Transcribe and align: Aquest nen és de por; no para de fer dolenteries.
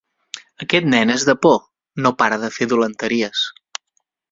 Aquest 0.65 0.87
nen 0.93 1.13
és 1.15 1.25
de 1.29 1.35
por; 1.43 1.59
no 2.05 2.13
para 2.23 2.41
de 2.47 2.51
fer 2.57 2.71
dolenteries. 2.73 3.47